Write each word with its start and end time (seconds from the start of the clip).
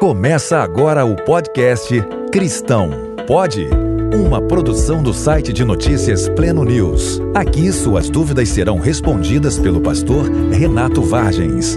Começa 0.00 0.62
agora 0.62 1.04
o 1.04 1.14
podcast 1.14 1.94
Cristão 2.32 2.88
Pode? 3.26 3.68
Uma 4.14 4.40
produção 4.40 5.02
do 5.02 5.12
site 5.12 5.52
de 5.52 5.62
notícias 5.62 6.26
Pleno 6.26 6.64
News. 6.64 7.20
Aqui 7.34 7.70
suas 7.70 8.08
dúvidas 8.08 8.48
serão 8.48 8.78
respondidas 8.78 9.58
pelo 9.58 9.82
pastor 9.82 10.24
Renato 10.50 11.02
Vargens. 11.02 11.76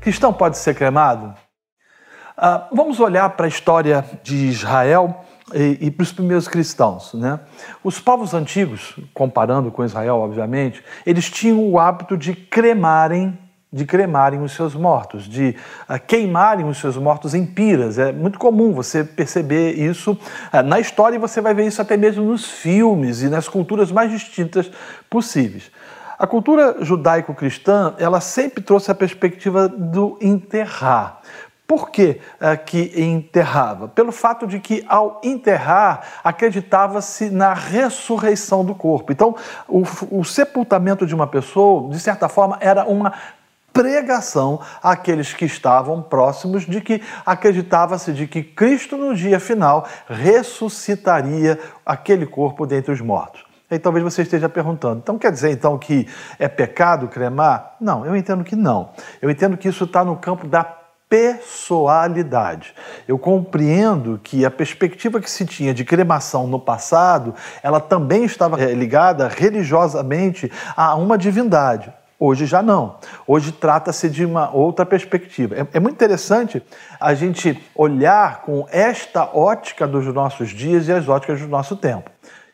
Cristão 0.00 0.32
pode 0.32 0.58
ser 0.58 0.76
cremado? 0.76 1.34
Ah, 2.36 2.68
vamos 2.72 3.00
olhar 3.00 3.30
para 3.30 3.46
a 3.46 3.48
história 3.48 4.04
de 4.22 4.46
Israel 4.46 5.24
e, 5.52 5.88
e 5.88 5.90
para 5.90 6.04
os 6.04 6.12
primeiros 6.12 6.46
cristãos. 6.46 7.12
Né? 7.14 7.40
Os 7.82 7.98
povos 7.98 8.32
antigos, 8.32 8.94
comparando 9.12 9.72
com 9.72 9.84
Israel, 9.84 10.18
obviamente, 10.18 10.84
eles 11.04 11.28
tinham 11.28 11.68
o 11.68 11.80
hábito 11.80 12.16
de 12.16 12.32
cremarem 12.32 13.36
de 13.74 13.84
cremarem 13.84 14.40
os 14.40 14.52
seus 14.52 14.72
mortos, 14.72 15.24
de 15.24 15.56
uh, 15.88 15.98
queimarem 16.06 16.64
os 16.64 16.78
seus 16.78 16.96
mortos 16.96 17.34
em 17.34 17.44
piras. 17.44 17.98
É 17.98 18.12
muito 18.12 18.38
comum 18.38 18.72
você 18.72 19.02
perceber 19.02 19.72
isso 19.72 20.12
uh, 20.12 20.62
na 20.62 20.78
história 20.78 21.16
e 21.16 21.18
você 21.18 21.40
vai 21.40 21.52
ver 21.54 21.66
isso 21.66 21.82
até 21.82 21.96
mesmo 21.96 22.22
nos 22.22 22.48
filmes 22.48 23.22
e 23.22 23.28
nas 23.28 23.48
culturas 23.48 23.90
mais 23.90 24.12
distintas 24.12 24.70
possíveis. 25.10 25.72
A 26.16 26.24
cultura 26.24 26.76
judaico-cristã, 26.82 27.96
ela 27.98 28.20
sempre 28.20 28.62
trouxe 28.62 28.92
a 28.92 28.94
perspectiva 28.94 29.68
do 29.68 30.16
enterrar. 30.22 31.20
Por 31.66 31.90
que, 31.90 32.20
uh, 32.40 32.64
que 32.64 32.92
enterrava? 32.96 33.88
Pelo 33.88 34.12
fato 34.12 34.46
de 34.46 34.60
que, 34.60 34.84
ao 34.86 35.20
enterrar, 35.24 36.20
acreditava-se 36.22 37.28
na 37.28 37.52
ressurreição 37.54 38.64
do 38.64 38.72
corpo. 38.72 39.10
Então, 39.10 39.34
o, 39.66 39.82
o 40.12 40.24
sepultamento 40.24 41.04
de 41.04 41.14
uma 41.14 41.26
pessoa, 41.26 41.90
de 41.90 41.98
certa 41.98 42.28
forma, 42.28 42.56
era 42.60 42.84
uma 42.84 43.14
pregação 43.74 44.60
àqueles 44.80 45.34
que 45.34 45.44
estavam 45.44 46.00
próximos 46.00 46.64
de 46.64 46.80
que 46.80 47.02
acreditava-se 47.26 48.12
de 48.12 48.28
que 48.28 48.42
Cristo 48.42 48.96
no 48.96 49.14
dia 49.14 49.40
final 49.40 49.86
ressuscitaria 50.08 51.58
aquele 51.84 52.24
corpo 52.24 52.64
dentre 52.64 52.92
os 52.92 53.00
mortos. 53.00 53.44
E 53.68 53.78
talvez 53.78 54.04
você 54.04 54.22
esteja 54.22 54.48
perguntando, 54.48 55.00
então 55.02 55.18
quer 55.18 55.32
dizer 55.32 55.50
então 55.50 55.76
que 55.76 56.06
é 56.38 56.46
pecado 56.46 57.08
cremar? 57.08 57.74
Não, 57.80 58.06
eu 58.06 58.14
entendo 58.14 58.44
que 58.44 58.54
não. 58.54 58.90
Eu 59.20 59.28
entendo 59.28 59.56
que 59.56 59.68
isso 59.68 59.82
está 59.82 60.04
no 60.04 60.16
campo 60.16 60.46
da 60.46 60.62
pessoalidade. 61.08 62.74
Eu 63.08 63.18
compreendo 63.18 64.20
que 64.22 64.44
a 64.44 64.50
perspectiva 64.50 65.20
que 65.20 65.30
se 65.30 65.44
tinha 65.44 65.74
de 65.74 65.84
cremação 65.84 66.46
no 66.46 66.60
passado, 66.60 67.34
ela 67.62 67.80
também 67.80 68.24
estava 68.24 68.60
eh, 68.62 68.72
ligada 68.74 69.26
religiosamente 69.28 70.50
a 70.76 70.94
uma 70.94 71.18
divindade. 71.18 71.92
Hoje 72.18 72.46
já 72.46 72.62
não. 72.62 72.96
Hoje 73.26 73.52
trata-se 73.52 74.08
de 74.08 74.24
uma 74.24 74.50
outra 74.50 74.86
perspectiva. 74.86 75.56
É, 75.56 75.66
é, 75.74 75.80
muito 75.80 75.94
interessante 75.94 76.62
a 77.00 77.12
gente 77.12 77.60
olhar 77.74 78.42
com 78.42 78.66
esta 78.70 79.24
ótica 79.24 79.86
dos 79.86 80.06
nossos 80.06 80.50
dias 80.50 80.86
e 80.86 80.92
as 80.92 81.08
óticas 81.08 81.40
do 81.40 81.48
nosso 81.48 81.76
tempo. 81.76 82.10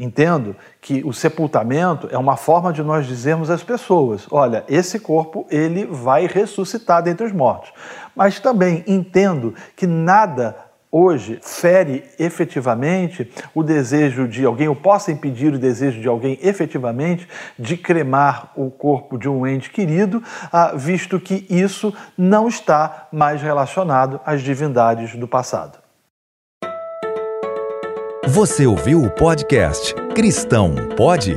Entendo 0.00 0.56
que 0.80 1.02
o 1.04 1.12
sepultamento 1.12 2.08
é 2.10 2.16
uma 2.16 2.36
forma 2.36 2.72
de 2.72 2.82
nós 2.82 3.06
dizermos 3.06 3.50
às 3.50 3.62
pessoas: 3.62 4.26
olha, 4.30 4.64
esse 4.68 4.98
corpo 4.98 5.46
ele 5.50 5.84
vai 5.84 6.26
ressuscitar 6.26 7.02
dentre 7.02 7.26
os 7.26 7.32
mortos. 7.32 7.72
Mas 8.16 8.40
também 8.40 8.82
entendo 8.86 9.54
que 9.76 9.86
nada 9.86 10.56
hoje 10.92 11.38
fere 11.40 12.04
efetivamente 12.18 13.32
o 13.54 13.62
desejo 13.62 14.28
de 14.28 14.44
alguém, 14.44 14.68
ou 14.68 14.76
possa 14.76 15.10
impedir 15.10 15.54
o 15.54 15.58
desejo 15.58 15.98
de 15.98 16.06
alguém 16.06 16.38
efetivamente 16.42 17.26
de 17.58 17.78
cremar 17.78 18.52
o 18.54 18.70
corpo 18.70 19.16
de 19.16 19.26
um 19.26 19.46
ente 19.46 19.70
querido, 19.70 20.22
ah, 20.52 20.72
visto 20.76 21.18
que 21.18 21.46
isso 21.48 21.94
não 22.16 22.46
está 22.46 23.08
mais 23.10 23.40
relacionado 23.40 24.20
às 24.26 24.42
divindades 24.42 25.16
do 25.16 25.26
passado. 25.26 25.78
Você 28.26 28.66
ouviu 28.66 29.02
o 29.02 29.10
podcast 29.10 29.94
Cristão 30.14 30.74
Pode? 30.96 31.36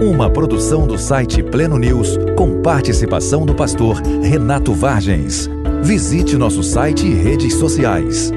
Uma 0.00 0.30
produção 0.30 0.86
do 0.86 0.98
site 0.98 1.42
Pleno 1.42 1.78
News 1.78 2.16
com 2.36 2.60
participação 2.62 3.46
do 3.46 3.54
pastor 3.54 4.00
Renato 4.22 4.72
Vargens. 4.72 5.48
Visite 5.82 6.36
nosso 6.36 6.62
site 6.62 7.06
e 7.06 7.14
redes 7.14 7.54
sociais 7.54 8.32